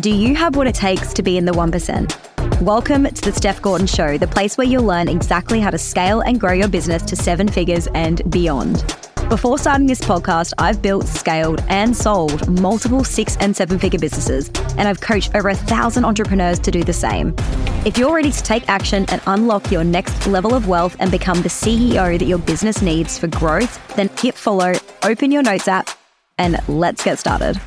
Do 0.00 0.08
you 0.08 0.34
have 0.34 0.56
what 0.56 0.66
it 0.66 0.74
takes 0.74 1.12
to 1.12 1.22
be 1.22 1.36
in 1.36 1.44
the 1.44 1.52
1%? 1.52 2.62
Welcome 2.62 3.04
to 3.04 3.20
the 3.22 3.32
Steph 3.32 3.60
Gorton 3.60 3.86
Show, 3.86 4.16
the 4.16 4.26
place 4.26 4.56
where 4.56 4.66
you'll 4.66 4.84
learn 4.84 5.08
exactly 5.08 5.60
how 5.60 5.68
to 5.68 5.76
scale 5.76 6.22
and 6.22 6.40
grow 6.40 6.52
your 6.52 6.68
business 6.68 7.02
to 7.02 7.16
seven 7.16 7.46
figures 7.46 7.86
and 7.88 8.22
beyond. 8.30 8.82
Before 9.28 9.58
starting 9.58 9.86
this 9.86 10.00
podcast, 10.00 10.54
I've 10.56 10.80
built, 10.80 11.06
scaled, 11.06 11.62
and 11.68 11.94
sold 11.94 12.48
multiple 12.48 13.04
six 13.04 13.36
and 13.40 13.54
seven 13.54 13.78
figure 13.78 13.98
businesses, 13.98 14.48
and 14.78 14.88
I've 14.88 15.02
coached 15.02 15.34
over 15.34 15.50
a 15.50 15.54
thousand 15.54 16.06
entrepreneurs 16.06 16.60
to 16.60 16.70
do 16.70 16.82
the 16.82 16.94
same. 16.94 17.34
If 17.84 17.98
you're 17.98 18.14
ready 18.14 18.30
to 18.32 18.42
take 18.42 18.66
action 18.70 19.04
and 19.10 19.20
unlock 19.26 19.70
your 19.70 19.84
next 19.84 20.26
level 20.26 20.54
of 20.54 20.66
wealth 20.66 20.96
and 20.98 21.10
become 21.10 21.42
the 21.42 21.50
CEO 21.50 22.18
that 22.18 22.24
your 22.24 22.38
business 22.38 22.80
needs 22.80 23.18
for 23.18 23.26
growth, 23.26 23.78
then 23.96 24.08
hit 24.18 24.34
follow, 24.34 24.72
open 25.02 25.30
your 25.30 25.42
notes 25.42 25.68
app, 25.68 25.90
and 26.38 26.58
let's 26.68 27.04
get 27.04 27.18
started. 27.18 27.60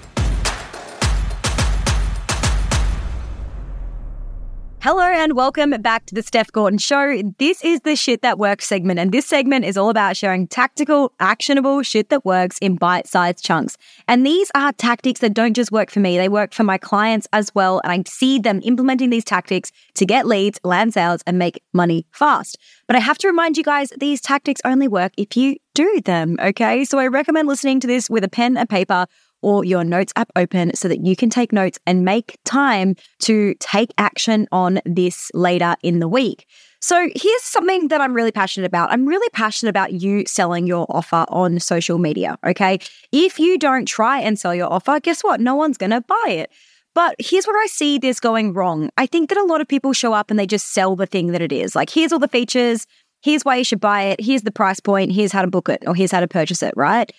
Hello 4.83 4.99
and 4.99 5.31
welcome 5.31 5.69
back 5.81 6.05
to 6.07 6.13
the 6.13 6.21
Steph 6.21 6.51
Gorton 6.51 6.77
Show. 6.77 7.21
This 7.39 7.63
is 7.63 7.79
the 7.85 7.95
Shit 7.95 8.21
That 8.21 8.37
Works 8.37 8.67
segment, 8.67 8.99
and 8.99 9.13
this 9.13 9.25
segment 9.25 9.63
is 9.63 9.77
all 9.77 9.89
about 9.89 10.17
sharing 10.17 10.45
tactical, 10.45 11.13
actionable 11.21 11.83
shit 11.83 12.09
that 12.09 12.25
works 12.25 12.57
in 12.59 12.75
bite 12.75 13.07
sized 13.07 13.45
chunks. 13.45 13.77
And 14.09 14.25
these 14.25 14.51
are 14.55 14.73
tactics 14.73 15.21
that 15.21 15.33
don't 15.33 15.53
just 15.53 15.71
work 15.71 15.89
for 15.89 16.01
me, 16.01 16.17
they 16.17 16.27
work 16.27 16.53
for 16.53 16.65
my 16.65 16.77
clients 16.77 17.29
as 17.31 17.49
well. 17.55 17.79
And 17.85 17.93
I 17.93 18.03
see 18.05 18.39
them 18.39 18.59
implementing 18.61 19.09
these 19.09 19.23
tactics 19.23 19.71
to 19.93 20.05
get 20.05 20.27
leads, 20.27 20.59
land 20.65 20.93
sales, 20.93 21.21
and 21.25 21.39
make 21.39 21.63
money 21.71 22.05
fast. 22.11 22.57
But 22.85 22.97
I 22.97 22.99
have 22.99 23.17
to 23.20 23.27
remind 23.29 23.55
you 23.55 23.63
guys, 23.63 23.93
these 23.99 24.20
tactics 24.20 24.59
only 24.65 24.89
work 24.89 25.13
if 25.15 25.37
you 25.37 25.55
do 25.75 26.01
them, 26.03 26.35
okay? 26.41 26.84
So 26.84 26.99
I 26.99 27.07
recommend 27.07 27.47
listening 27.47 27.79
to 27.79 27.87
this 27.87 28.09
with 28.09 28.25
a 28.25 28.29
pen 28.29 28.57
and 28.57 28.70
paper 28.70 29.07
or 29.43 29.63
your 29.63 29.83
notes 29.83 30.13
app 30.15 30.31
open 30.35 30.73
so 30.75 30.88
that 30.88 31.05
you 31.05 31.15
can 31.15 31.29
take 31.29 31.54
notes 31.54 31.79
and 31.85 32.04
make 32.04 32.37
time 32.45 32.95
to 33.20 33.54
take 33.59 33.93
action 33.98 34.48
on 34.51 34.79
this 34.85 35.29
later 35.34 35.76
in 35.84 35.99
the 35.99 36.07
week. 36.07 36.48
So, 36.81 37.09
here's 37.15 37.43
something 37.43 37.87
that 37.87 38.01
I'm 38.01 38.13
really 38.13 38.34
passionate 38.34 38.68
about. 38.68 38.91
I'm 38.91 39.05
really 39.05 39.29
passionate 39.29 39.70
about 39.70 39.93
you 39.93 40.26
selling 40.26 40.68
your 40.68 40.85
offer 40.90 41.26
on 41.29 41.59
social 41.59 41.98
media. 41.98 42.37
Okay. 42.45 42.79
If 43.13 43.40
you 43.40 43.57
don't 43.57 43.85
try 43.85 44.20
and 44.20 44.37
sell 44.37 44.53
your 44.53 44.71
offer, 44.71 44.99
guess 44.99 45.23
what? 45.23 45.40
No 45.40 45.55
one's 45.55 45.77
going 45.77 45.91
to 45.91 46.01
buy 46.01 46.25
it. 46.27 46.51
But 46.93 47.15
here's 47.20 47.46
where 47.48 47.62
I 47.62 47.68
see 47.68 47.98
this 47.98 48.20
going 48.20 48.53
wrong. 48.53 48.90
I 48.98 49.05
think 49.05 49.29
that 49.29 49.37
a 49.37 49.46
lot 49.46 49.62
of 49.62 49.68
people 49.68 49.93
show 49.93 50.13
up 50.13 50.29
and 50.29 50.37
they 50.37 50.46
just 50.46 50.73
sell 50.73 50.96
the 50.96 51.05
thing 51.05 51.27
that 51.27 51.41
it 51.41 51.51
is. 51.51 51.75
Like, 51.75 51.90
here's 51.90 52.12
all 52.12 52.20
the 52.20 52.27
features. 52.27 52.85
Here's 53.21 53.43
why 53.46 53.55
you 53.55 53.63
should 53.63 53.79
buy 53.79 54.03
it. 54.03 54.21
Here's 54.21 54.41
the 54.41 54.51
price 54.51 54.81
point. 54.81 55.13
Here's 55.13 55.31
how 55.31 55.41
to 55.41 55.48
book 55.48 55.70
it 55.70 55.84
or 55.87 55.96
here's 55.96 56.12
how 56.12 56.20
to 56.20 56.27
purchase 56.27 56.62
it, 56.62 56.73
right? 56.75 57.12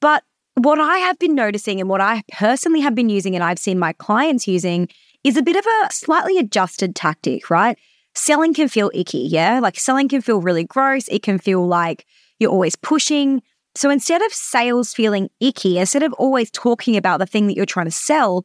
But 0.00 0.22
what 0.64 0.78
I 0.78 0.98
have 0.98 1.18
been 1.18 1.34
noticing 1.34 1.80
and 1.80 1.88
what 1.88 2.00
I 2.00 2.22
personally 2.32 2.80
have 2.80 2.94
been 2.94 3.08
using 3.08 3.34
and 3.34 3.42
I've 3.42 3.58
seen 3.58 3.78
my 3.78 3.92
clients 3.94 4.46
using 4.46 4.88
is 5.24 5.36
a 5.36 5.42
bit 5.42 5.56
of 5.56 5.64
a 5.64 5.92
slightly 5.92 6.38
adjusted 6.38 6.94
tactic, 6.94 7.48
right? 7.48 7.78
Selling 8.14 8.52
can 8.52 8.68
feel 8.68 8.90
icky, 8.92 9.20
yeah? 9.20 9.60
Like 9.60 9.78
selling 9.78 10.08
can 10.08 10.20
feel 10.20 10.40
really 10.40 10.64
gross. 10.64 11.08
It 11.08 11.22
can 11.22 11.38
feel 11.38 11.66
like 11.66 12.04
you're 12.38 12.50
always 12.50 12.76
pushing. 12.76 13.42
So 13.74 13.88
instead 13.88 14.20
of 14.22 14.32
sales 14.32 14.92
feeling 14.92 15.30
icky, 15.40 15.78
instead 15.78 16.02
of 16.02 16.12
always 16.14 16.50
talking 16.50 16.96
about 16.96 17.18
the 17.18 17.26
thing 17.26 17.46
that 17.46 17.56
you're 17.56 17.66
trying 17.66 17.86
to 17.86 17.92
sell, 17.92 18.44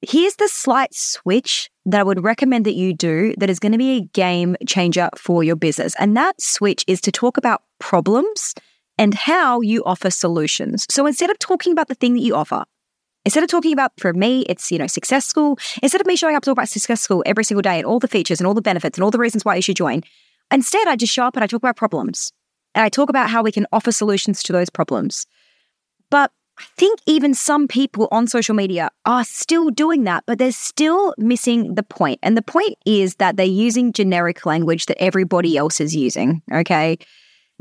here's 0.00 0.36
the 0.36 0.48
slight 0.48 0.94
switch 0.94 1.70
that 1.84 2.00
I 2.00 2.04
would 2.04 2.22
recommend 2.22 2.64
that 2.64 2.74
you 2.74 2.94
do 2.94 3.34
that 3.38 3.50
is 3.50 3.58
going 3.58 3.72
to 3.72 3.78
be 3.78 3.96
a 3.96 4.00
game 4.00 4.56
changer 4.66 5.10
for 5.16 5.42
your 5.42 5.56
business. 5.56 5.94
And 5.98 6.16
that 6.16 6.40
switch 6.40 6.84
is 6.86 7.00
to 7.02 7.12
talk 7.12 7.36
about 7.36 7.62
problems 7.78 8.54
and 8.98 9.14
how 9.14 9.60
you 9.60 9.84
offer 9.84 10.10
solutions. 10.10 10.86
So 10.90 11.06
instead 11.06 11.30
of 11.30 11.38
talking 11.38 11.72
about 11.72 11.88
the 11.88 11.94
thing 11.94 12.14
that 12.14 12.20
you 12.20 12.34
offer, 12.34 12.64
instead 13.24 13.42
of 13.42 13.50
talking 13.50 13.72
about, 13.72 13.92
for 13.98 14.12
me, 14.12 14.42
it's, 14.48 14.70
you 14.70 14.78
know, 14.78 14.86
Success 14.86 15.26
School, 15.26 15.58
instead 15.82 16.00
of 16.00 16.06
me 16.06 16.16
showing 16.16 16.36
up 16.36 16.42
to 16.42 16.50
talk 16.50 16.58
about 16.58 16.68
Success 16.68 17.00
School 17.00 17.22
every 17.26 17.44
single 17.44 17.62
day 17.62 17.78
and 17.78 17.86
all 17.86 17.98
the 17.98 18.08
features 18.08 18.40
and 18.40 18.46
all 18.46 18.54
the 18.54 18.62
benefits 18.62 18.96
and 18.96 19.04
all 19.04 19.10
the 19.10 19.18
reasons 19.18 19.44
why 19.44 19.56
you 19.56 19.62
should 19.62 19.76
join, 19.76 20.02
instead 20.50 20.86
I 20.86 20.96
just 20.96 21.12
show 21.12 21.24
up 21.24 21.36
and 21.36 21.44
I 21.44 21.46
talk 21.46 21.58
about 21.58 21.76
problems. 21.76 22.32
And 22.74 22.84
I 22.84 22.88
talk 22.90 23.08
about 23.08 23.30
how 23.30 23.42
we 23.42 23.52
can 23.52 23.66
offer 23.72 23.90
solutions 23.90 24.42
to 24.44 24.52
those 24.52 24.68
problems. 24.68 25.26
But 26.10 26.30
I 26.58 26.64
think 26.76 27.00
even 27.06 27.34
some 27.34 27.68
people 27.68 28.08
on 28.10 28.26
social 28.26 28.54
media 28.54 28.90
are 29.04 29.24
still 29.24 29.70
doing 29.70 30.04
that, 30.04 30.24
but 30.26 30.38
they're 30.38 30.52
still 30.52 31.14
missing 31.18 31.74
the 31.74 31.82
point. 31.82 32.18
And 32.22 32.36
the 32.36 32.42
point 32.42 32.76
is 32.86 33.16
that 33.16 33.36
they're 33.36 33.46
using 33.46 33.92
generic 33.92 34.46
language 34.46 34.86
that 34.86 35.02
everybody 35.02 35.56
else 35.56 35.80
is 35.80 35.94
using. 35.94 36.42
Okay. 36.52 36.98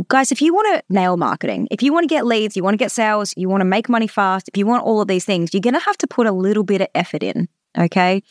Guys, 0.09 0.31
if 0.31 0.41
you 0.41 0.53
want 0.53 0.67
to 0.75 0.93
nail 0.93 1.15
marketing, 1.15 1.67
if 1.71 1.81
you 1.81 1.93
want 1.93 2.03
to 2.03 2.13
get 2.13 2.25
leads, 2.25 2.57
you 2.57 2.63
want 2.63 2.73
to 2.73 2.77
get 2.77 2.91
sales, 2.91 3.33
you 3.37 3.47
want 3.47 3.61
to 3.61 3.65
make 3.65 3.87
money 3.87 4.07
fast, 4.07 4.49
if 4.49 4.57
you 4.57 4.65
want 4.65 4.83
all 4.83 4.99
of 4.99 5.07
these 5.07 5.23
things, 5.23 5.53
you're 5.53 5.61
going 5.61 5.73
to 5.73 5.79
have 5.79 5.97
to 5.99 6.07
put 6.07 6.27
a 6.27 6.33
little 6.33 6.63
bit 6.63 6.81
of 6.81 6.87
effort 6.93 7.23
in. 7.23 7.47
Okay. 7.77 8.21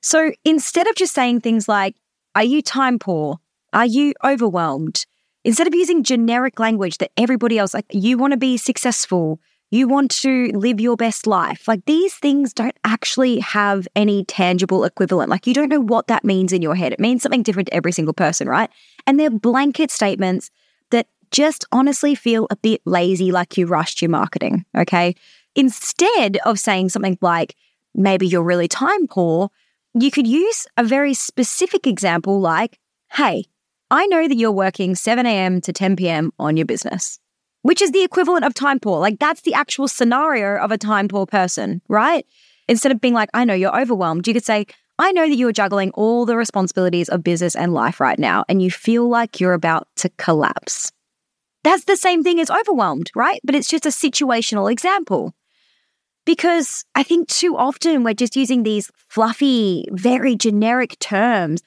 So 0.00 0.32
instead 0.44 0.86
of 0.88 0.94
just 0.94 1.14
saying 1.14 1.40
things 1.40 1.68
like, 1.68 1.96
are 2.34 2.44
you 2.44 2.62
time 2.62 2.98
poor? 2.98 3.38
Are 3.74 3.86
you 3.86 4.14
overwhelmed? 4.24 5.04
Instead 5.44 5.66
of 5.66 5.74
using 5.74 6.02
generic 6.02 6.58
language 6.58 6.98
that 6.98 7.10
everybody 7.16 7.58
else, 7.58 7.74
like 7.74 7.86
you 7.90 8.16
want 8.16 8.32
to 8.32 8.38
be 8.38 8.56
successful, 8.56 9.38
you 9.70 9.88
want 9.88 10.10
to 10.10 10.50
live 10.54 10.80
your 10.80 10.96
best 10.96 11.26
life, 11.26 11.66
like 11.68 11.84
these 11.84 12.14
things 12.14 12.52
don't 12.52 12.76
actually 12.84 13.38
have 13.40 13.86
any 13.96 14.24
tangible 14.24 14.84
equivalent. 14.84 15.30
Like 15.30 15.46
you 15.46 15.54
don't 15.54 15.68
know 15.68 15.80
what 15.80 16.06
that 16.08 16.24
means 16.24 16.52
in 16.52 16.62
your 16.62 16.74
head. 16.74 16.92
It 16.92 17.00
means 17.00 17.22
something 17.22 17.42
different 17.42 17.68
to 17.68 17.74
every 17.74 17.92
single 17.92 18.14
person, 18.14 18.48
right? 18.48 18.70
And 19.06 19.18
they're 19.18 19.30
blanket 19.30 19.90
statements 19.90 20.50
just 21.32 21.64
honestly 21.72 22.14
feel 22.14 22.46
a 22.50 22.56
bit 22.56 22.80
lazy, 22.84 23.32
like 23.32 23.56
you 23.56 23.66
rushed 23.66 24.00
your 24.00 24.10
marketing. 24.10 24.64
Okay. 24.76 25.14
Instead 25.56 26.38
of 26.44 26.58
saying 26.58 26.90
something 26.90 27.18
like, 27.20 27.56
maybe 27.94 28.26
you're 28.26 28.42
really 28.42 28.68
time 28.68 29.06
poor, 29.06 29.50
you 29.94 30.10
could 30.10 30.26
use 30.26 30.66
a 30.76 30.84
very 30.84 31.14
specific 31.14 31.86
example 31.86 32.40
like, 32.40 32.78
hey, 33.12 33.44
I 33.90 34.06
know 34.06 34.26
that 34.26 34.36
you're 34.36 34.52
working 34.52 34.94
7 34.94 35.26
a.m. 35.26 35.60
to 35.62 35.72
10 35.72 35.96
p.m. 35.96 36.32
on 36.38 36.56
your 36.56 36.64
business, 36.64 37.18
which 37.60 37.82
is 37.82 37.92
the 37.92 38.02
equivalent 38.02 38.44
of 38.44 38.54
time 38.54 38.80
poor. 38.80 39.00
Like 39.00 39.18
that's 39.18 39.42
the 39.42 39.54
actual 39.54 39.88
scenario 39.88 40.56
of 40.56 40.70
a 40.70 40.78
time 40.78 41.08
poor 41.08 41.26
person, 41.26 41.82
right? 41.88 42.24
Instead 42.68 42.92
of 42.92 43.00
being 43.00 43.12
like, 43.12 43.28
I 43.34 43.44
know 43.44 43.54
you're 43.54 43.78
overwhelmed, 43.78 44.26
you 44.26 44.32
could 44.32 44.44
say, 44.44 44.66
I 44.98 45.12
know 45.12 45.28
that 45.28 45.36
you 45.36 45.48
are 45.48 45.52
juggling 45.52 45.90
all 45.92 46.24
the 46.24 46.36
responsibilities 46.36 47.08
of 47.08 47.24
business 47.24 47.56
and 47.56 47.74
life 47.74 48.00
right 48.00 48.18
now, 48.18 48.44
and 48.48 48.62
you 48.62 48.70
feel 48.70 49.08
like 49.08 49.40
you're 49.40 49.52
about 49.52 49.88
to 49.96 50.08
collapse. 50.10 50.92
That's 51.64 51.84
the 51.84 51.96
same 51.96 52.22
thing 52.22 52.40
as 52.40 52.50
overwhelmed, 52.50 53.10
right? 53.14 53.40
But 53.44 53.54
it's 53.54 53.68
just 53.68 53.86
a 53.86 53.90
situational 53.90 54.70
example. 54.70 55.34
Because 56.24 56.84
I 56.94 57.02
think 57.02 57.28
too 57.28 57.56
often 57.56 58.04
we're 58.04 58.14
just 58.14 58.36
using 58.36 58.62
these 58.62 58.90
fluffy, 59.08 59.84
very 59.90 60.36
generic 60.36 60.98
terms. 60.98 61.62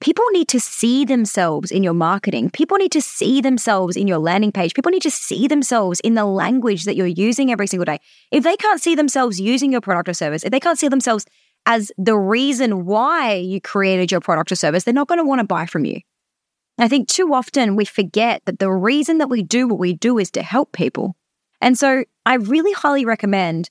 People 0.00 0.24
need 0.32 0.48
to 0.48 0.60
see 0.60 1.04
themselves 1.04 1.70
in 1.70 1.82
your 1.82 1.92
marketing. 1.92 2.48
People 2.50 2.78
need 2.78 2.92
to 2.92 3.02
see 3.02 3.42
themselves 3.42 3.96
in 3.96 4.08
your 4.08 4.18
landing 4.18 4.52
page. 4.52 4.72
People 4.72 4.90
need 4.90 5.02
to 5.02 5.10
see 5.10 5.46
themselves 5.46 6.00
in 6.00 6.14
the 6.14 6.24
language 6.24 6.84
that 6.84 6.96
you're 6.96 7.06
using 7.06 7.52
every 7.52 7.66
single 7.66 7.84
day. 7.84 7.98
If 8.30 8.42
they 8.42 8.56
can't 8.56 8.80
see 8.80 8.94
themselves 8.94 9.38
using 9.38 9.72
your 9.72 9.82
product 9.82 10.08
or 10.08 10.14
service, 10.14 10.42
if 10.42 10.50
they 10.50 10.60
can't 10.60 10.78
see 10.78 10.88
themselves 10.88 11.26
as 11.66 11.92
the 11.98 12.16
reason 12.16 12.86
why 12.86 13.34
you 13.34 13.60
created 13.60 14.10
your 14.10 14.22
product 14.22 14.50
or 14.50 14.56
service, 14.56 14.84
they're 14.84 14.94
not 14.94 15.08
going 15.08 15.18
to 15.18 15.24
want 15.24 15.40
to 15.40 15.46
buy 15.46 15.66
from 15.66 15.84
you. 15.84 16.00
I 16.82 16.88
think 16.88 17.08
too 17.08 17.34
often 17.34 17.76
we 17.76 17.84
forget 17.84 18.42
that 18.46 18.58
the 18.58 18.70
reason 18.70 19.18
that 19.18 19.28
we 19.28 19.42
do 19.42 19.68
what 19.68 19.78
we 19.78 19.92
do 19.92 20.18
is 20.18 20.30
to 20.32 20.42
help 20.42 20.72
people. 20.72 21.14
And 21.60 21.78
so 21.78 22.04
I 22.24 22.34
really 22.34 22.72
highly 22.72 23.04
recommend 23.04 23.70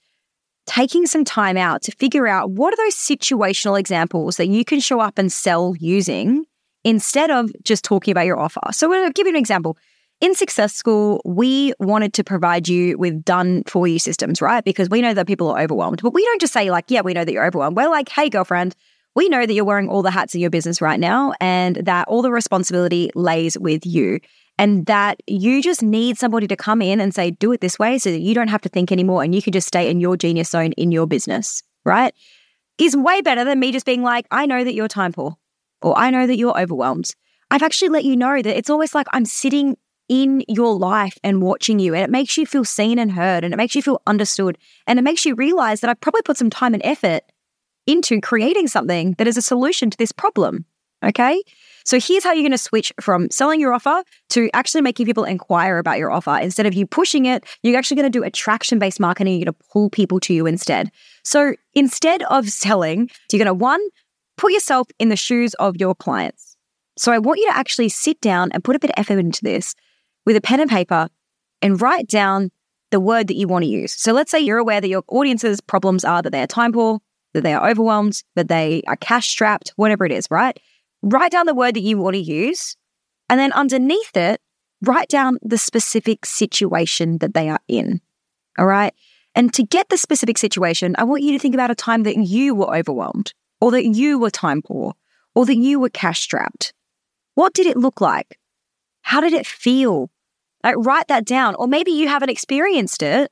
taking 0.68 1.08
some 1.08 1.26
time 1.26 1.58
out 1.58 1.82
to 1.82 1.92
figure 1.92 2.28
out 2.28 2.52
what 2.52 2.74
are 2.74 2.78
those 2.78 2.96
situational 2.96 3.80
examples 3.80 4.38
that 4.38 4.48
you 4.48 4.64
can 4.64 4.80
show 4.80 5.00
up 5.00 5.18
and 5.18 5.32
sell 5.32 5.74
using 5.80 6.46
instead 6.84 7.32
of 7.32 7.52
just 7.64 7.84
talking 7.84 8.12
about 8.12 8.28
your 8.28 8.40
offer. 8.40 8.62
So 8.72 8.94
I'll 8.94 9.10
give 9.10 9.26
you 9.26 9.34
an 9.34 9.40
example. 9.40 9.78
In 10.22 10.36
Success 10.36 10.74
School, 10.74 11.22
we 11.26 11.74
wanted 11.80 12.14
to 12.16 12.24
provide 12.24 12.68
you 12.68 12.98
with 12.98 13.24
done 13.24 13.64
for 13.64 13.88
you 13.88 14.00
systems, 14.00 14.42
right? 14.42 14.64
Because 14.64 14.90
we 14.90 15.02
know 15.02 15.14
that 15.14 15.28
people 15.28 15.50
are 15.50 15.62
overwhelmed. 15.62 16.02
But 16.04 16.14
we 16.14 16.24
don't 16.26 16.42
just 16.42 16.54
say, 16.54 16.70
like, 16.70 16.86
yeah, 16.90 17.02
we 17.02 17.14
know 17.14 17.24
that 17.24 17.32
you're 17.32 17.46
overwhelmed. 17.46 17.78
We're 17.78 17.90
like, 17.90 18.10
hey, 18.10 18.30
girlfriend, 18.30 18.76
we 19.16 19.30
know 19.30 19.46
that 19.46 19.54
you're 19.54 19.66
wearing 19.66 19.90
all 19.90 20.02
the 20.02 20.12
hats 20.12 20.36
in 20.36 20.42
your 20.42 20.50
business 20.50 20.82
right 20.82 21.00
now 21.00 21.34
and 21.40 21.78
that 21.78 22.08
all 22.08 22.22
the 22.22 22.32
responsibility 22.32 23.12
lays 23.16 23.58
with 23.58 23.86
you 23.86 24.20
and 24.58 24.86
that 24.88 25.22
you 25.26 25.62
just 25.64 25.82
need 25.82 26.18
somebody 26.18 26.46
to 26.48 26.56
come 26.56 26.82
in 26.82 27.00
and 27.00 27.16
say, 27.16 27.32
do 27.32 27.52
it 27.52 27.62
this 27.62 27.80
way 27.80 27.98
so 27.98 28.12
that 28.12 28.20
you 28.20 28.36
don't 28.36 28.50
have 28.50 28.62
to 28.62 28.70
think 28.70 28.92
anymore 28.92 29.24
and 29.24 29.34
you 29.34 29.42
can 29.42 29.54
just 29.54 29.68
stay 29.68 29.90
in 29.90 30.00
your 30.00 30.18
genius 30.18 30.50
zone 30.50 30.74
in 30.74 30.92
your 30.92 31.08
business, 31.08 31.64
right? 31.86 32.14
Is 32.78 32.96
way 32.96 33.22
better 33.22 33.44
than 33.44 33.60
me 33.60 33.72
just 33.72 33.86
being 33.86 34.04
like, 34.04 34.26
I 34.32 34.46
know 34.46 34.64
that 34.64 34.74
you're 34.74 34.88
time 34.88 35.14
poor 35.14 35.38
or 35.82 35.98
I 35.98 36.12
know 36.12 36.28
that 36.28 36.38
you're 36.38 36.60
overwhelmed. 36.60 37.12
I've 37.52 37.64
actually 37.64 37.90
let 37.90 38.04
you 38.04 38.16
know 38.16 38.42
that 38.42 38.58
it's 38.58 38.70
always 38.70 38.94
like 38.94 39.08
I'm 39.12 39.26
sitting 39.26 39.78
in 40.10 40.44
your 40.48 40.76
life 40.76 41.18
and 41.24 41.42
watching 41.42 41.80
you 41.80 41.94
and 41.94 42.04
it 42.04 42.10
makes 42.10 42.36
you 42.36 42.46
feel 42.46 42.66
seen 42.66 43.00
and 43.00 43.12
heard 43.12 43.44
and 43.44 43.54
it 43.54 43.58
makes 43.58 43.76
you 43.76 43.82
feel 43.82 44.02
understood 44.08 44.58
and 44.88 45.00
it 45.00 45.04
makes 45.04 45.26
you 45.26 45.36
realize 45.36 45.82
that 45.82 45.90
I've 45.90 46.02
probably 46.02 46.24
put 46.24 46.38
some 46.38 46.50
time 46.50 46.74
and 46.74 46.84
effort 46.84 47.24
into 47.90 48.22
creating 48.22 48.68
something 48.68 49.16
that 49.18 49.28
is 49.28 49.36
a 49.36 49.42
solution 49.42 49.90
to 49.90 49.98
this 49.98 50.12
problem. 50.12 50.66
Okay. 51.04 51.42
So 51.86 52.00
here's 52.00 52.24
how 52.24 52.34
you're 52.34 52.44
going 52.44 52.52
to 52.52 52.58
switch 52.58 52.94
from 53.02 53.32
selling 53.32 53.60
your 53.60 53.74
offer 53.74 54.04
to 54.30 54.50
actually 54.54 54.82
making 54.82 55.06
people 55.06 55.24
inquire 55.24 55.78
about 55.80 55.98
your 55.98 56.12
offer. 56.12 56.38
Instead 56.38 56.68
of 56.68 56.74
you 56.74 56.86
pushing 56.86 57.26
it, 57.26 57.46
you're 57.64 57.78
actually 57.78 57.96
going 57.96 58.12
to 58.12 58.20
do 58.20 58.24
attraction 58.24 58.78
based 58.78 59.00
marketing. 59.00 59.34
You're 59.34 59.46
going 59.46 59.56
to 59.56 59.68
pull 59.72 59.90
people 59.90 60.20
to 60.22 60.34
you 60.34 60.46
instead. 60.46 60.92
So 61.24 61.56
instead 61.74 62.22
of 62.24 62.50
selling, 62.50 63.10
you're 63.32 63.44
going 63.44 63.48
to 63.48 63.54
one, 63.54 63.82
put 64.38 64.52
yourself 64.52 64.88
in 65.00 65.10
the 65.10 65.16
shoes 65.16 65.54
of 65.56 65.78
your 65.78 65.96
clients. 65.96 66.58
So 66.98 67.12
I 67.12 67.18
want 67.18 67.40
you 67.40 67.48
to 67.50 67.58
actually 67.58 67.90
sit 67.90 68.22
down 68.22 68.52
and 68.52 68.64
put 68.64 68.76
a 68.76 68.80
bit 68.80 68.92
of 68.92 68.96
effort 68.98 69.18
into 69.18 69.42
this 69.42 69.74
with 70.26 70.36
a 70.36 70.42
pen 70.42 70.60
and 70.60 70.70
paper 70.70 71.08
and 71.62 71.82
write 71.82 72.08
down 72.08 72.52
the 72.92 73.00
word 73.00 73.28
that 73.30 73.36
you 73.36 73.48
want 73.48 73.64
to 73.64 73.70
use. 73.70 73.94
So 73.94 74.14
let's 74.14 74.32
say 74.32 74.40
you're 74.40 74.58
aware 74.58 74.82
that 74.82 74.90
your 74.90 75.04
audience's 75.08 75.62
problems 75.62 76.04
are 76.04 76.22
that 76.22 76.32
they 76.32 76.42
are 76.42 76.48
time 76.48 76.74
poor, 76.74 77.00
that 77.34 77.42
they 77.42 77.54
are 77.54 77.70
overwhelmed, 77.70 78.24
that 78.36 78.48
they 78.48 78.82
are 78.88 78.96
cash 78.96 79.30
strapped, 79.30 79.74
whatever 79.76 80.06
it 80.06 80.12
is, 80.12 80.28
right? 80.30 80.60
Write 81.02 81.32
down 81.32 81.46
the 81.46 81.56
word 81.56 81.76
that 81.76 81.82
you 81.82 81.98
want 81.98 82.16
to 82.16 82.22
use. 82.22 82.76
And 83.30 83.40
then 83.40 83.54
underneath 83.54 84.18
it, 84.18 84.42
write 84.82 85.08
down 85.08 85.38
the 85.42 85.58
specific 85.58 86.26
situation 86.26 87.20
that 87.20 87.34
they 87.34 87.50
are 87.50 87.60
in. 87.68 88.02
All 88.58 88.66
right. 88.66 88.94
And 89.36 89.54
to 89.54 89.64
get 89.64 89.90
the 89.90 89.98
specific 89.98 90.38
situation, 90.38 90.96
I 90.98 91.04
want 91.04 91.24
you 91.24 91.32
to 91.34 91.40
think 91.40 91.54
about 91.54 91.72
a 91.72 91.76
time 91.76 92.04
that 92.04 92.18
you 92.18 92.56
were 92.56 92.76
overwhelmed, 92.76 93.34
or 93.62 93.72
that 93.72 93.86
you 93.86 94.18
were 94.18 94.32
time 94.32 94.62
poor, 94.62 94.94
or 95.36 95.46
that 95.46 95.58
you 95.58 95.80
were 95.80 95.90
cash 95.90 96.22
strapped. 96.22 96.74
What 97.36 97.54
did 97.54 97.68
it 97.68 97.78
look 97.78 98.02
like? 98.02 98.40
How 99.02 99.22
did 99.22 99.34
it 99.34 99.46
feel? 99.46 100.10
Like, 100.64 100.76
write 100.78 101.08
that 101.08 101.26
down. 101.26 101.56
Or 101.56 101.68
maybe 101.68 101.92
you 101.92 102.08
haven't 102.10 102.30
experienced 102.30 103.02
it. 103.02 103.32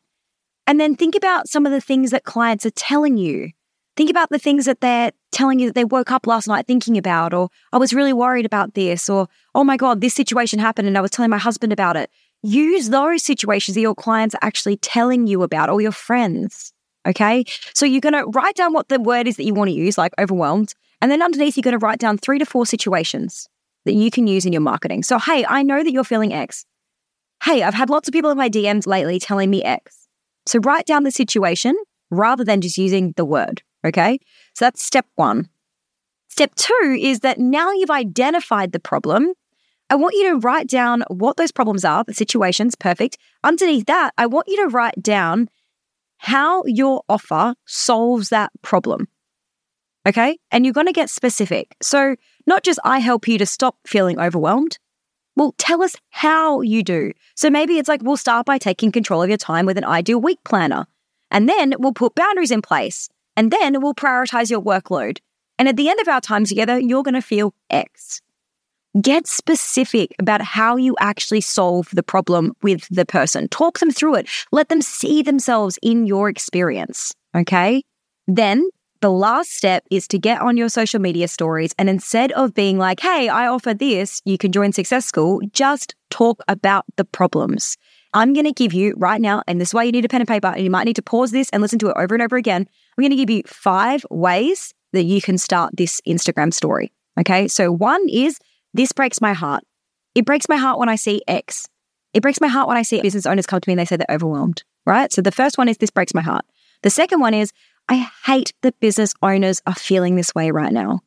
And 0.66 0.80
then 0.80 0.96
think 0.96 1.16
about 1.16 1.50
some 1.50 1.66
of 1.66 1.72
the 1.72 1.82
things 1.82 2.12
that 2.12 2.24
clients 2.24 2.66
are 2.66 2.72
telling 2.72 3.18
you. 3.18 3.52
Think 3.98 4.12
about 4.12 4.30
the 4.30 4.38
things 4.38 4.66
that 4.66 4.80
they're 4.80 5.12
telling 5.32 5.60
you 5.60 5.68
that 5.68 5.74
they 5.74 5.84
woke 5.84 6.12
up 6.12 6.28
last 6.28 6.48
night 6.48 6.68
thinking 6.68 7.00
about, 7.00 7.34
or 7.34 7.50
I 7.74 7.78
was 7.78 7.94
really 7.94 8.14
worried 8.14 8.46
about 8.46 8.76
this, 8.76 9.10
or 9.10 9.28
oh 9.56 9.64
my 9.64 9.76
God, 9.76 10.02
this 10.02 10.14
situation 10.14 10.60
happened 10.60 10.88
and 10.88 10.96
I 10.96 11.02
was 11.02 11.10
telling 11.10 11.32
my 11.32 11.40
husband 11.40 11.74
about 11.74 11.98
it. 11.98 12.12
Use 12.44 12.90
those 12.90 13.24
situations 13.24 13.74
that 13.74 13.82
your 13.82 13.96
clients 13.96 14.36
are 14.36 14.44
actually 14.44 14.78
telling 14.78 15.26
you 15.26 15.42
about 15.42 15.72
or 15.72 15.82
your 15.82 15.92
friends. 15.92 16.72
Okay. 17.08 17.44
So 17.74 17.88
you're 17.88 18.00
going 18.00 18.14
to 18.14 18.26
write 18.26 18.56
down 18.56 18.72
what 18.72 18.90
the 18.90 19.00
word 19.00 19.28
is 19.28 19.38
that 19.38 19.46
you 19.46 19.56
want 19.56 19.70
to 19.70 19.76
use, 19.76 19.98
like 19.98 20.14
overwhelmed. 20.20 20.76
And 21.02 21.10
then 21.10 21.24
underneath, 21.24 21.58
you're 21.58 21.64
going 21.64 21.78
to 21.78 21.84
write 21.84 22.00
down 22.00 22.20
three 22.20 22.38
to 22.38 22.46
four 22.46 22.68
situations 22.68 23.50
that 23.86 23.94
you 23.94 24.12
can 24.12 24.28
use 24.28 24.46
in 24.46 24.54
your 24.54 24.62
marketing. 24.62 25.02
So, 25.02 25.18
hey, 25.18 25.44
I 25.48 25.64
know 25.64 25.84
that 25.84 25.92
you're 25.92 26.04
feeling 26.04 26.34
X. 26.34 26.66
Hey, 27.44 27.64
I've 27.64 27.74
had 27.74 27.90
lots 27.90 28.08
of 28.08 28.12
people 28.12 28.30
in 28.30 28.38
my 28.38 28.50
DMs 28.50 28.86
lately 28.86 29.20
telling 29.20 29.50
me 29.50 29.64
X. 29.64 30.08
So 30.46 30.60
write 30.60 30.86
down 30.86 31.04
the 31.04 31.12
situation 31.12 31.76
rather 32.12 32.44
than 32.44 32.62
just 32.62 32.78
using 32.78 33.14
the 33.16 33.26
word. 33.26 33.64
Okay. 33.88 34.20
So 34.54 34.66
that's 34.66 34.84
step 34.84 35.06
one. 35.16 35.50
Step 36.28 36.54
two 36.56 36.98
is 37.00 37.22
that 37.22 37.40
now 37.40 37.72
you've 37.72 37.90
identified 37.90 38.72
the 38.72 38.80
problem. 38.80 39.34
I 39.90 39.96
want 39.96 40.16
you 40.16 40.32
to 40.32 40.38
write 40.38 40.68
down 40.68 41.04
what 41.10 41.38
those 41.38 41.52
problems 41.52 41.86
are, 41.86 42.04
the 42.04 42.14
situations, 42.14 42.76
perfect. 42.76 43.18
Underneath 43.44 43.86
that, 43.86 44.12
I 44.18 44.26
want 44.26 44.48
you 44.48 44.58
to 44.64 44.70
write 44.70 45.02
down 45.02 45.50
how 46.18 46.64
your 46.66 47.04
offer 47.08 47.56
solves 47.66 48.30
that 48.30 48.52
problem. 48.62 49.08
Okay. 50.08 50.38
And 50.52 50.66
you're 50.66 50.74
going 50.74 50.88
to 50.88 50.94
get 50.94 51.10
specific. 51.10 51.76
So, 51.82 52.16
not 52.46 52.64
just 52.64 52.80
I 52.84 53.00
help 53.00 53.28
you 53.28 53.38
to 53.38 53.46
stop 53.46 53.76
feeling 53.86 54.20
overwhelmed. 54.20 54.78
Well, 55.36 55.54
tell 55.60 55.84
us 55.84 55.96
how 56.10 56.62
you 56.62 56.82
do. 56.82 57.12
So 57.36 57.52
maybe 57.52 57.78
it's 57.78 57.88
like 57.88 58.02
we'll 58.02 58.18
start 58.18 58.48
by 58.48 58.58
taking 58.58 58.92
control 58.92 59.22
of 59.22 59.30
your 59.30 59.38
time 59.38 59.68
with 59.68 59.78
an 59.78 59.86
ideal 59.86 60.20
week 60.20 60.40
planner. 60.44 60.88
And 61.30 61.48
then 61.48 61.76
we'll 61.78 61.94
put 61.94 62.16
boundaries 62.16 62.50
in 62.50 62.64
place. 62.64 63.08
And 63.38 63.52
then 63.52 63.80
we'll 63.82 63.94
prioritize 63.94 64.50
your 64.50 64.62
workload. 64.62 65.20
And 65.58 65.70
at 65.70 65.78
the 65.78 65.90
end 65.90 66.00
of 66.02 66.08
our 66.08 66.20
time 66.20 66.44
together, 66.44 66.78
you're 66.80 67.04
going 67.04 67.14
to 67.14 67.22
feel 67.22 67.54
X. 67.70 68.22
Get 69.00 69.28
specific 69.28 70.16
about 70.18 70.42
how 70.42 70.76
you 70.76 70.96
actually 71.00 71.42
solve 71.42 71.88
the 71.94 72.04
problem 72.04 72.54
with 72.64 72.88
the 72.90 73.06
person. 73.06 73.48
Talk 73.50 73.80
them 73.80 73.92
through 73.92 74.16
it. 74.16 74.28
Let 74.52 74.70
them 74.70 74.82
see 74.82 75.22
themselves 75.22 75.78
in 75.84 76.08
your 76.08 76.30
experience. 76.30 77.14
Okay. 77.36 77.84
Then 78.28 78.68
the 79.02 79.12
last 79.12 79.52
step 79.52 79.84
is 79.92 80.08
to 80.08 80.18
get 80.18 80.42
on 80.42 80.58
your 80.58 80.70
social 80.70 81.00
media 81.00 81.28
stories 81.28 81.76
and 81.78 81.90
instead 81.90 82.32
of 82.32 82.56
being 82.56 82.80
like, 82.80 83.00
hey, 83.00 83.30
I 83.30 83.46
offer 83.46 83.76
this, 83.76 84.22
you 84.26 84.40
can 84.40 84.52
join 84.52 84.74
Success 84.74 85.06
School, 85.06 85.42
just 85.54 85.94
talk 86.10 86.42
about 86.48 86.86
the 86.96 87.06
problems. 87.06 87.78
I'm 88.18 88.34
going 88.34 88.48
to 88.48 88.52
give 88.52 88.74
you 88.74 88.96
right 88.98 89.22
now, 89.22 89.44
and 89.48 89.62
this 89.62 89.70
is 89.70 89.74
why 89.76 89.84
you 89.84 89.92
need 89.92 90.04
a 90.04 90.08
pen 90.08 90.22
and 90.22 90.28
paper, 90.28 90.48
and 90.48 90.64
you 90.64 90.72
might 90.72 90.86
need 90.86 90.96
to 90.96 91.04
pause 91.04 91.30
this 91.30 91.52
and 91.52 91.62
listen 91.62 91.78
to 91.78 91.90
it 91.90 91.98
over 91.98 92.16
and 92.16 92.24
over 92.24 92.36
again. 92.36 92.68
I'm 92.98 93.02
going 93.04 93.12
to 93.12 93.16
give 93.16 93.30
you 93.30 93.44
five 93.46 94.04
ways 94.10 94.74
that 94.94 95.04
you 95.04 95.22
can 95.22 95.38
start 95.38 95.78
this 95.78 96.02
Instagram 96.08 96.52
story. 96.52 96.92
Okay. 97.20 97.48
So, 97.48 97.72
one 97.72 98.10
is 98.10 98.40
this 98.74 98.92
breaks 98.92 99.22
my 99.22 99.34
heart. 99.34 99.64
It 100.16 100.26
breaks 100.26 100.50
my 100.50 100.56
heart 100.56 100.80
when 100.80 100.90
I 100.90 100.96
see 100.96 101.22
X. 101.28 101.68
It 102.12 102.24
breaks 102.24 102.42
my 102.42 102.48
heart 102.48 102.68
when 102.68 102.76
I 102.76 102.82
see 102.82 103.00
business 103.04 103.28
owners 103.28 103.46
come 103.46 103.62
to 103.62 103.70
me 103.70 103.74
and 103.74 103.80
they 103.80 103.86
say 103.86 103.98
they're 103.98 104.08
overwhelmed, 104.10 104.64
right? 104.88 105.14
So, 105.14 105.22
the 105.22 105.32
first 105.32 105.60
one 105.60 105.70
is 105.70 105.78
this 105.78 105.92
breaks 105.92 106.16
my 106.16 106.24
heart. 106.24 106.44
The 106.82 106.90
second 106.90 107.20
one 107.20 107.36
is 107.36 107.52
I 107.88 108.10
hate 108.26 108.52
that 108.64 108.80
business 108.80 109.14
owners 109.22 109.62
are 109.68 109.76
feeling 109.76 110.16
this 110.16 110.34
way 110.34 110.50
right 110.50 110.74
now. 110.74 111.02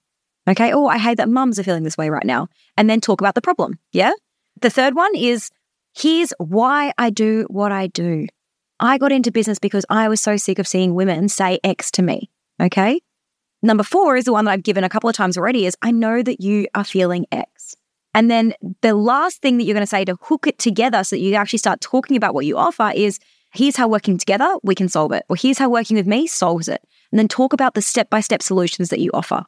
Okay. 0.48 0.72
Oh, 0.72 0.86
I 0.86 0.98
hate 0.98 1.16
that 1.16 1.28
mums 1.28 1.58
are 1.58 1.64
feeling 1.64 1.82
this 1.82 1.98
way 1.98 2.08
right 2.08 2.24
now. 2.24 2.46
And 2.76 2.88
then 2.88 3.00
talk 3.00 3.20
about 3.20 3.34
the 3.34 3.42
problem. 3.42 3.80
Yeah. 3.90 4.12
The 4.60 4.70
third 4.70 4.94
one 4.94 5.16
is 5.16 5.50
here's 5.94 6.32
why 6.38 6.92
I 6.98 7.10
do 7.10 7.46
what 7.48 7.72
I 7.72 7.88
do. 7.88 8.26
I 8.78 8.98
got 8.98 9.12
into 9.12 9.30
business 9.30 9.58
because 9.58 9.84
I 9.90 10.08
was 10.08 10.20
so 10.20 10.36
sick 10.36 10.58
of 10.58 10.66
seeing 10.66 10.94
women 10.94 11.28
say 11.28 11.58
X 11.62 11.90
to 11.92 12.02
me. 12.02 12.30
Okay. 12.60 13.00
Number 13.62 13.82
four 13.82 14.16
is 14.16 14.24
the 14.24 14.32
one 14.32 14.46
that 14.46 14.52
I've 14.52 14.62
given 14.62 14.84
a 14.84 14.88
couple 14.88 15.10
of 15.10 15.16
times 15.16 15.36
already 15.36 15.66
is 15.66 15.76
I 15.82 15.90
know 15.90 16.22
that 16.22 16.40
you 16.40 16.66
are 16.74 16.84
feeling 16.84 17.26
X. 17.30 17.76
And 18.14 18.30
then 18.30 18.54
the 18.80 18.94
last 18.94 19.42
thing 19.42 19.58
that 19.58 19.64
you're 19.64 19.74
going 19.74 19.82
to 19.82 19.86
say 19.86 20.04
to 20.04 20.16
hook 20.22 20.46
it 20.46 20.58
together 20.58 21.04
so 21.04 21.14
that 21.14 21.20
you 21.20 21.34
actually 21.34 21.58
start 21.58 21.80
talking 21.80 22.16
about 22.16 22.34
what 22.34 22.46
you 22.46 22.56
offer 22.56 22.90
is 22.94 23.18
here's 23.52 23.76
how 23.76 23.86
working 23.86 24.18
together 24.18 24.56
we 24.62 24.74
can 24.74 24.88
solve 24.88 25.12
it, 25.12 25.24
or 25.28 25.36
here's 25.36 25.58
how 25.58 25.68
working 25.68 25.96
with 25.96 26.06
me 26.06 26.26
solves 26.26 26.68
it. 26.68 26.82
And 27.12 27.18
then 27.18 27.28
talk 27.28 27.52
about 27.52 27.74
the 27.74 27.82
step 27.82 28.10
by 28.10 28.20
step 28.20 28.42
solutions 28.42 28.88
that 28.88 29.00
you 29.00 29.10
offer. 29.12 29.44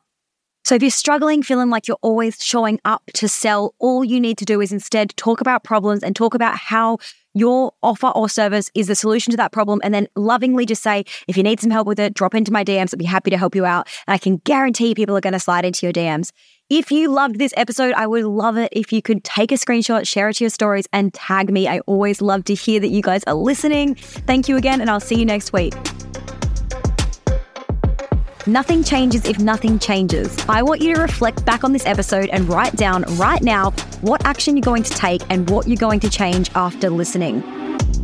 So 0.64 0.76
if 0.76 0.82
you're 0.82 0.90
struggling, 0.90 1.42
feeling 1.42 1.70
like 1.70 1.88
you're 1.88 1.98
always 2.02 2.42
showing 2.44 2.80
up 2.84 3.02
to 3.14 3.28
sell, 3.28 3.74
all 3.78 4.04
you 4.04 4.20
need 4.20 4.38
to 4.38 4.44
do 4.44 4.60
is 4.60 4.72
instead 4.72 5.16
talk 5.16 5.40
about 5.40 5.64
problems 5.64 6.02
and 6.02 6.14
talk 6.14 6.34
about 6.34 6.56
how 6.56 6.98
your 7.34 7.72
offer 7.82 8.08
or 8.08 8.28
service 8.28 8.70
is 8.74 8.86
the 8.86 8.94
solution 8.94 9.30
to 9.30 9.36
that 9.38 9.52
problem. 9.52 9.80
And 9.82 9.92
then 9.92 10.06
lovingly 10.16 10.66
just 10.66 10.82
say, 10.82 11.04
if 11.26 11.36
you 11.36 11.42
need 11.42 11.60
some 11.60 11.70
help 11.70 11.86
with 11.86 11.98
it, 11.98 12.14
drop 12.14 12.34
into 12.34 12.52
my 12.52 12.62
DMs. 12.62 12.94
I'd 12.94 12.98
be 12.98 13.04
happy 13.04 13.30
to 13.30 13.38
help 13.38 13.54
you 13.54 13.64
out. 13.64 13.88
And 14.06 14.14
I 14.14 14.18
can 14.18 14.36
guarantee 14.38 14.94
people 14.94 15.16
are 15.16 15.20
going 15.20 15.32
to 15.32 15.40
slide 15.40 15.64
into 15.64 15.86
your 15.86 15.92
DMs. 15.92 16.30
If 16.70 16.90
you 16.90 17.10
loved 17.10 17.38
this 17.38 17.52
episode, 17.56 17.92
I 17.94 18.06
would 18.06 18.24
love 18.24 18.56
it 18.56 18.68
if 18.72 18.92
you 18.92 19.02
could 19.02 19.24
take 19.24 19.52
a 19.52 19.56
screenshot, 19.56 20.06
share 20.06 20.28
it 20.28 20.36
to 20.36 20.44
your 20.44 20.50
stories, 20.50 20.86
and 20.92 21.12
tag 21.12 21.50
me. 21.50 21.68
I 21.68 21.80
always 21.80 22.22
love 22.22 22.44
to 22.44 22.54
hear 22.54 22.80
that 22.80 22.88
you 22.88 23.02
guys 23.02 23.24
are 23.26 23.34
listening. 23.34 23.94
Thank 23.94 24.48
you 24.48 24.56
again, 24.56 24.80
and 24.80 24.88
I'll 24.88 25.00
see 25.00 25.16
you 25.16 25.26
next 25.26 25.52
week. 25.52 25.74
Nothing 28.48 28.82
changes 28.82 29.24
if 29.26 29.38
nothing 29.38 29.78
changes. 29.78 30.36
I 30.48 30.62
want 30.62 30.80
you 30.80 30.96
to 30.96 31.00
reflect 31.00 31.44
back 31.44 31.62
on 31.62 31.72
this 31.72 31.86
episode 31.86 32.28
and 32.30 32.48
write 32.48 32.74
down 32.74 33.04
right 33.16 33.40
now 33.40 33.70
what 34.00 34.26
action 34.26 34.56
you're 34.56 34.62
going 34.62 34.82
to 34.82 34.90
take 34.90 35.22
and 35.30 35.48
what 35.48 35.68
you're 35.68 35.76
going 35.76 36.00
to 36.00 36.10
change 36.10 36.50
after 36.56 36.90
listening. 36.90 37.44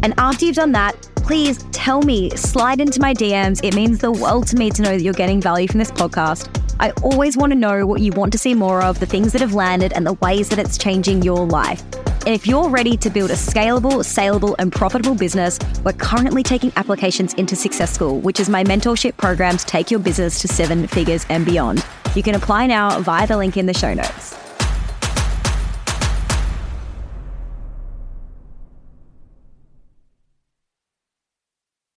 And 0.05 0.15
after 0.17 0.45
you've 0.45 0.55
done 0.55 0.71
that, 0.73 0.95
please 1.17 1.65
tell 1.73 2.03
me, 2.03 2.31
slide 2.37 2.81
into 2.81 3.01
my 3.01 3.15
DMs. 3.15 3.65
It 3.65 3.75
means 3.75 3.99
the 3.99 4.13
world 4.13 4.47
to 4.49 4.57
me 4.57 4.71
to 4.71 4.81
know 4.81 4.91
that 4.91 5.03
you're 5.03 5.13
getting 5.13 5.41
value 5.41 5.67
from 5.67 5.79
this 5.79 5.91
podcast. 5.91 6.49
I 6.79 6.93
always 7.03 7.37
want 7.37 7.53
to 7.53 7.59
know 7.59 7.85
what 7.85 8.01
you 8.01 8.13
want 8.13 8.31
to 8.31 8.39
see 8.39 8.55
more 8.55 8.81
of, 8.81 9.01
the 9.01 9.07
things 9.07 9.33
that 9.33 9.41
have 9.41 9.55
landed, 9.55 9.93
and 9.95 10.07
the 10.07 10.13
ways 10.13 10.51
that 10.51 10.61
it's 10.61 10.79
changing 10.79 11.23
your 11.23 11.45
life. 11.47 11.83
And 12.29 12.35
if 12.35 12.47
you're 12.47 12.69
ready 12.69 12.95
to 12.99 13.09
build 13.09 13.31
a 13.31 13.37
scalable, 13.37 14.05
saleable, 14.05 14.55
and 14.59 14.71
profitable 14.71 15.15
business, 15.15 15.59
we're 15.83 15.95
currently 15.95 16.43
taking 16.43 16.71
applications 16.77 17.33
into 17.33 17.57
Success 17.57 17.91
School, 17.91 18.21
which 18.21 18.39
is 18.39 18.51
my 18.51 18.63
mentorship 18.65 19.17
program 19.17 19.57
to 19.57 19.65
take 19.65 19.91
your 19.91 19.99
business 19.99 20.39
to 20.43 20.47
seven 20.47 20.87
figures 20.89 21.25
and 21.31 21.47
beyond. 21.47 21.83
You 22.15 22.23
can 22.23 22.35
apply 22.35 22.67
now 22.67 23.01
via 23.01 23.27
the 23.27 23.39
link 23.39 23.57
in 23.57 23.65
the 23.65 23.73
show 23.73 23.95
notes. 23.95 24.48